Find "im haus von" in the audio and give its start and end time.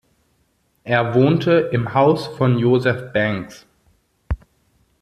1.71-2.57